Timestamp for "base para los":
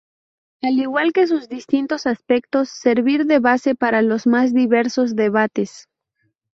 3.37-4.25